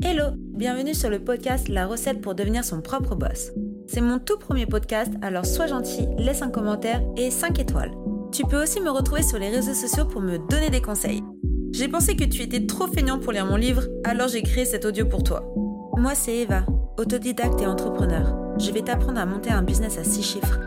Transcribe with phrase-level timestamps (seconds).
[0.00, 3.50] Hello, bienvenue sur le podcast La recette pour devenir son propre boss.
[3.88, 7.90] C'est mon tout premier podcast, alors sois gentil, laisse un commentaire et 5 étoiles.
[8.30, 11.24] Tu peux aussi me retrouver sur les réseaux sociaux pour me donner des conseils.
[11.72, 14.84] J'ai pensé que tu étais trop feignant pour lire mon livre, alors j'ai créé cet
[14.84, 15.52] audio pour toi.
[15.96, 16.64] Moi c'est Eva,
[16.96, 18.56] autodidacte et entrepreneur.
[18.58, 20.60] Je vais t'apprendre à monter un business à 6 chiffres.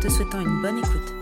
[0.00, 1.14] Te souhaitant une bonne écoute.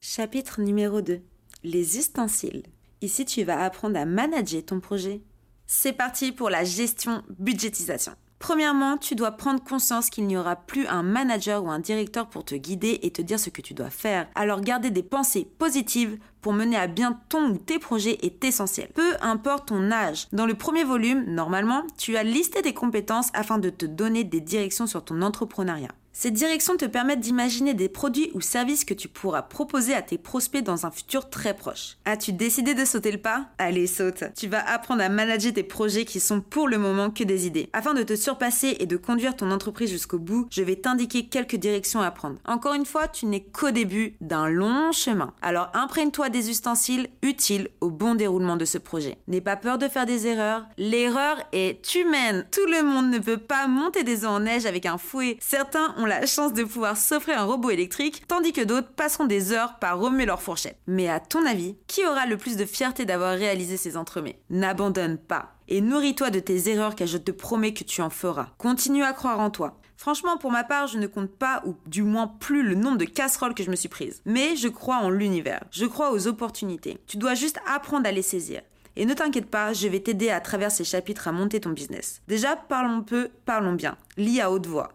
[0.00, 1.20] Chapitre numéro 2.
[1.62, 2.62] Les ustensiles.
[3.02, 5.20] Ici tu vas apprendre à manager ton projet.
[5.66, 8.12] C'est parti pour la gestion budgétisation.
[8.38, 12.44] Premièrement, tu dois prendre conscience qu'il n'y aura plus un manager ou un directeur pour
[12.44, 14.28] te guider et te dire ce que tu dois faire.
[14.34, 18.90] Alors garder des pensées positives pour mener à bien ton ou tes projets est essentiel.
[18.94, 20.26] Peu importe ton âge.
[20.32, 24.42] Dans le premier volume, normalement, tu as listé des compétences afin de te donner des
[24.42, 25.92] directions sur ton entrepreneuriat.
[26.16, 30.16] Ces directions te permettent d'imaginer des produits ou services que tu pourras proposer à tes
[30.16, 31.96] prospects dans un futur très proche.
[32.04, 33.46] As-tu décidé de sauter le pas?
[33.58, 34.22] Allez, saute.
[34.36, 37.68] Tu vas apprendre à manager tes projets qui sont pour le moment que des idées.
[37.72, 41.56] Afin de te surpasser et de conduire ton entreprise jusqu'au bout, je vais t'indiquer quelques
[41.56, 42.36] directions à prendre.
[42.44, 45.34] Encore une fois, tu n'es qu'au début d'un long chemin.
[45.42, 49.18] Alors imprègne-toi des ustensiles utiles au bon déroulement de ce projet.
[49.26, 50.64] N'aie pas peur de faire des erreurs.
[50.78, 52.46] L'erreur est humaine.
[52.52, 55.38] Tout le monde ne peut pas monter des œufs en neige avec un fouet.
[55.40, 59.52] Certains ont la chance de pouvoir s'offrir un robot électrique, tandis que d'autres passeront des
[59.52, 60.78] heures par remuer leur fourchette.
[60.86, 64.40] Mais à ton avis, qui aura le plus de fierté d'avoir réalisé ces entremets?
[64.50, 68.48] N'abandonne pas et nourris-toi de tes erreurs car je te promets que tu en feras.
[68.58, 69.80] Continue à croire en toi.
[69.96, 73.04] Franchement, pour ma part, je ne compte pas, ou du moins plus, le nombre de
[73.04, 74.20] casseroles que je me suis prise.
[74.26, 75.64] Mais je crois en l'univers.
[75.70, 76.98] Je crois aux opportunités.
[77.06, 78.60] Tu dois juste apprendre à les saisir.
[78.96, 82.22] Et ne t'inquiète pas, je vais t'aider à travers ces chapitres à monter ton business.
[82.28, 83.96] Déjà, parlons peu, parlons bien.
[84.16, 84.92] Lis à haute voix.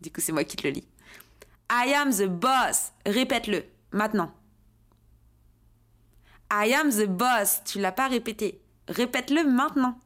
[0.00, 0.86] Du coup, c'est moi qui te le lis.
[1.70, 2.92] I am the boss.
[3.04, 3.64] Répète-le.
[3.92, 4.32] Maintenant.
[6.50, 7.62] I am the boss.
[7.64, 8.60] Tu l'as pas répété.
[8.88, 9.98] Répète-le maintenant.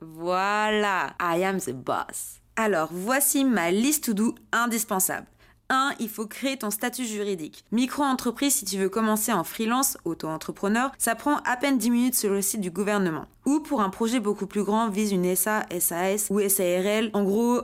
[0.00, 1.14] Voilà.
[1.20, 2.40] I am the boss.
[2.56, 5.26] Alors, voici ma liste to do indispensable.
[5.70, 5.94] 1.
[6.00, 7.64] Il faut créer ton statut juridique.
[7.72, 12.30] Micro-entreprise, si tu veux commencer en freelance, auto-entrepreneur, ça prend à peine 10 minutes sur
[12.30, 13.26] le site du gouvernement.
[13.46, 17.10] Ou pour un projet beaucoup plus grand, vise une SA, SAS ou SARL.
[17.12, 17.62] En gros,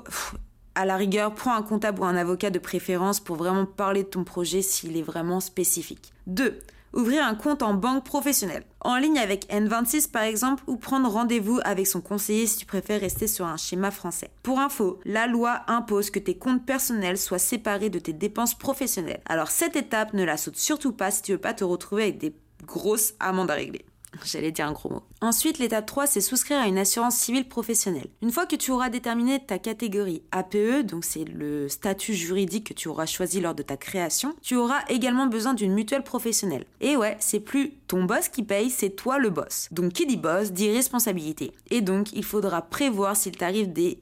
[0.75, 4.09] à la rigueur, prends un comptable ou un avocat de préférence pour vraiment parler de
[4.09, 6.13] ton projet s'il est vraiment spécifique.
[6.27, 6.59] 2
[6.95, 11.61] ouvrir un compte en banque professionnelle, en ligne avec N26 par exemple, ou prendre rendez-vous
[11.65, 14.31] avec son conseiller si tu préfères rester sur un schéma français.
[14.43, 19.23] Pour info, la loi impose que tes comptes personnels soient séparés de tes dépenses professionnelles.
[19.27, 22.19] Alors cette étape, ne la saute surtout pas si tu veux pas te retrouver avec
[22.19, 22.35] des
[22.67, 23.85] grosses amendes à régler.
[24.25, 25.03] J'allais dire un gros mot.
[25.21, 28.09] Ensuite, l'étape 3, c'est souscrire à une assurance civile professionnelle.
[28.23, 32.75] Une fois que tu auras déterminé ta catégorie APE, donc c'est le statut juridique que
[32.75, 36.67] tu auras choisi lors de ta création, tu auras également besoin d'une mutuelle professionnelle.
[36.81, 39.69] Et ouais, c'est plus ton boss qui paye, c'est toi le boss.
[39.71, 41.53] Donc qui dit boss dit responsabilité.
[41.71, 44.01] Et donc, il faudra prévoir s'il t'arrive des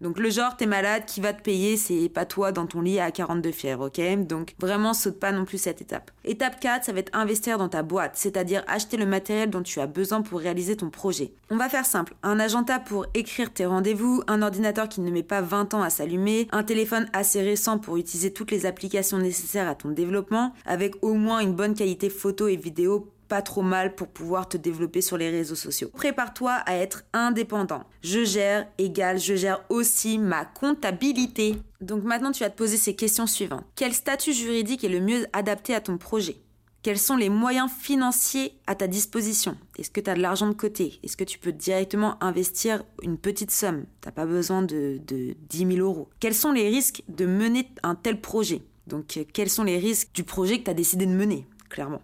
[0.00, 3.00] Donc le genre t'es malade, qui va te payer, c'est pas toi dans ton lit
[3.00, 4.26] à 42 fièvre, ok?
[4.26, 6.10] Donc vraiment saute pas non plus cette étape.
[6.24, 9.80] Étape 4, ça va être investir dans ta boîte, c'est-à-dire acheter le matériel dont tu
[9.80, 11.32] as besoin pour réaliser ton projet.
[11.50, 15.22] On va faire simple, un agenda pour écrire tes rendez-vous, un ordinateur qui ne met
[15.22, 19.68] pas 20 ans à s'allumer, un téléphone assez récent pour utiliser toutes les applications nécessaires
[19.68, 23.94] à ton développement, avec au moins une bonne qualité photo et vidéo pas trop mal
[23.94, 25.90] pour pouvoir te développer sur les réseaux sociaux.
[25.94, 27.84] Prépare-toi à être indépendant.
[28.02, 31.56] Je gère égale je gère aussi ma comptabilité.
[31.80, 33.64] Donc maintenant tu vas te poser ces questions suivantes.
[33.74, 36.36] Quel statut juridique est le mieux adapté à ton projet?
[36.82, 39.56] Quels sont les moyens financiers à ta disposition?
[39.78, 40.98] Est-ce que tu as de l'argent de côté?
[41.04, 43.84] Est-ce que tu peux directement investir une petite somme?
[44.00, 46.08] Tu n'as pas besoin de, de 10 000 euros.
[46.18, 48.62] Quels sont les risques de mener un tel projet?
[48.88, 52.02] Donc, quels sont les risques du projet que tu as décidé de mener, clairement?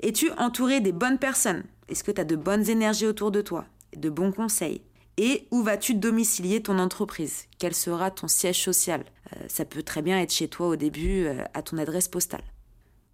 [0.00, 1.64] Es-tu entouré des bonnes personnes?
[1.88, 3.64] Est-ce que tu as de bonnes énergies autour de toi?
[3.96, 4.82] De bons conseils?
[5.18, 7.44] Et où vas-tu domicilier ton entreprise?
[7.58, 9.04] Quel sera ton siège social?
[9.34, 12.42] Euh, Ça peut très bien être chez toi au début, euh, à ton adresse postale.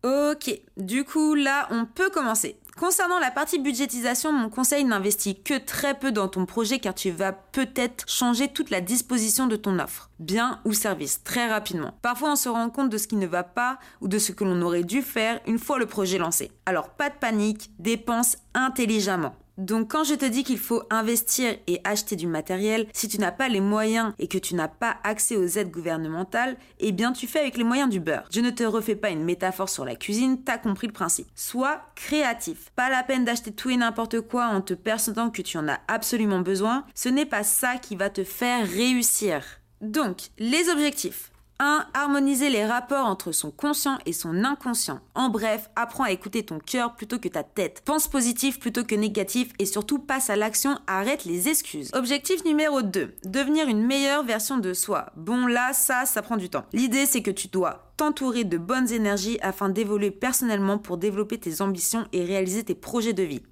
[0.02, 2.56] Ok, du coup là on peut commencer.
[2.78, 7.10] Concernant la partie budgétisation, mon conseil n'investit que très peu dans ton projet car tu
[7.10, 11.94] vas peut-être changer toute la disposition de ton offre, bien ou service, très rapidement.
[12.00, 14.44] Parfois on se rend compte de ce qui ne va pas ou de ce que
[14.44, 16.50] l'on aurait dû faire une fois le projet lancé.
[16.64, 19.34] Alors pas de panique, dépense intelligemment.
[19.58, 23.32] Donc quand je te dis qu'il faut investir et acheter du matériel, si tu n'as
[23.32, 27.26] pas les moyens et que tu n'as pas accès aux aides gouvernementales, eh bien tu
[27.26, 28.28] fais avec les moyens du beurre.
[28.30, 31.28] Je ne te refais pas une métaphore sur la cuisine, t'as compris le principe.
[31.34, 32.70] Sois créatif.
[32.76, 35.80] Pas la peine d'acheter tout et n'importe quoi en te persuadant que tu en as
[35.88, 36.84] absolument besoin.
[36.94, 39.42] Ce n'est pas ça qui va te faire réussir.
[39.80, 41.31] Donc, les objectifs.
[41.58, 41.86] 1.
[41.94, 45.00] Harmoniser les rapports entre son conscient et son inconscient.
[45.14, 47.82] En bref, apprends à écouter ton cœur plutôt que ta tête.
[47.84, 51.90] Pense positif plutôt que négatif et surtout passe à l'action, arrête les excuses.
[51.94, 53.14] Objectif numéro 2.
[53.24, 55.06] Devenir une meilleure version de soi.
[55.16, 56.64] Bon là, ça, ça prend du temps.
[56.72, 61.60] L'idée c'est que tu dois t'entourer de bonnes énergies afin d'évoluer personnellement pour développer tes
[61.60, 63.42] ambitions et réaliser tes projets de vie.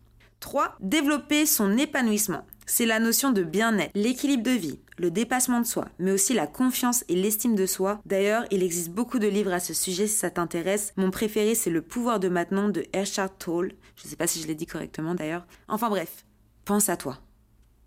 [0.40, 0.76] 3.
[0.80, 2.44] Développer son épanouissement.
[2.72, 6.46] C'est la notion de bien-être, l'équilibre de vie, le dépassement de soi, mais aussi la
[6.46, 8.00] confiance et l'estime de soi.
[8.06, 10.92] D'ailleurs, il existe beaucoup de livres à ce sujet si ça t'intéresse.
[10.96, 13.72] Mon préféré, c'est Le pouvoir de maintenant de Eckhart Tolle.
[13.96, 15.48] Je ne sais pas si je l'ai dit correctement d'ailleurs.
[15.66, 16.24] Enfin bref,
[16.64, 17.18] pense à toi.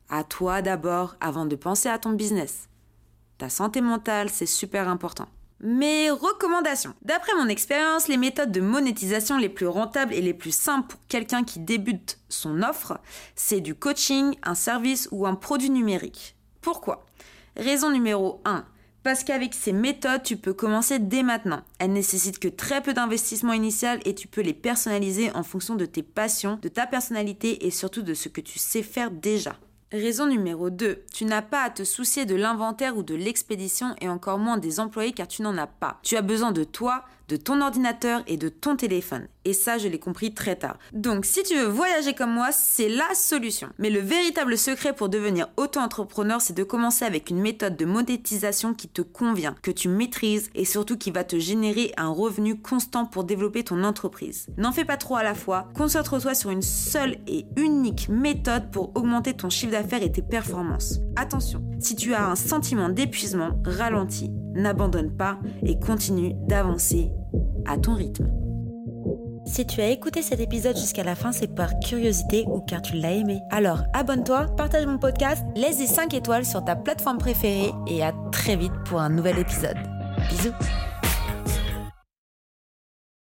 [0.09, 2.67] À toi d'abord avant de penser à ton business.
[3.37, 5.29] Ta santé mentale, c'est super important.
[5.65, 6.93] Mes recommandations.
[7.03, 10.99] D'après mon expérience, les méthodes de monétisation les plus rentables et les plus simples pour
[11.07, 12.99] quelqu'un qui débute son offre,
[13.35, 16.35] c'est du coaching, un service ou un produit numérique.
[16.59, 17.05] Pourquoi?
[17.55, 18.65] Raison numéro 1.
[19.03, 21.63] Parce qu'avec ces méthodes, tu peux commencer dès maintenant.
[21.79, 25.85] Elles nécessitent que très peu d'investissement initial et tu peux les personnaliser en fonction de
[25.85, 29.55] tes passions, de ta personnalité et surtout de ce que tu sais faire déjà.
[29.93, 31.03] Raison numéro 2.
[31.13, 34.79] Tu n'as pas à te soucier de l'inventaire ou de l'expédition et encore moins des
[34.79, 35.99] employés car tu n'en as pas.
[36.01, 39.27] Tu as besoin de toi, de ton ordinateur et de ton téléphone.
[39.45, 40.77] Et ça, je l'ai compris très tard.
[40.93, 43.69] Donc, si tu veux voyager comme moi, c'est la solution.
[43.77, 48.73] Mais le véritable secret pour devenir auto-entrepreneur, c'est de commencer avec une méthode de monétisation
[48.73, 53.05] qui te convient, que tu maîtrises et surtout qui va te générer un revenu constant
[53.05, 54.47] pour développer ton entreprise.
[54.57, 55.67] N'en fais pas trop à la fois.
[55.75, 60.99] Concentre-toi sur une seule et unique méthode pour augmenter ton chiffre d'affaires et tes performances.
[61.15, 67.11] Attention, si tu as un sentiment d'épuisement, ralentis, n'abandonne pas et continue d'avancer
[67.65, 68.27] à ton rythme.
[69.45, 72.95] Si tu as écouté cet épisode jusqu'à la fin, c'est par curiosité ou car tu
[72.95, 73.41] l'as aimé.
[73.51, 78.13] Alors abonne-toi, partage mon podcast, laisse des 5 étoiles sur ta plateforme préférée et à
[78.31, 79.77] très vite pour un nouvel épisode.
[80.29, 80.53] Bisous